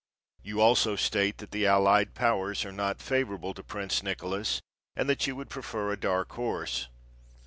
[0.41, 4.59] You also state that the Allied Powers are not favorable to Prince Nicholas
[4.95, 6.87] and that you would prefer a dark horse.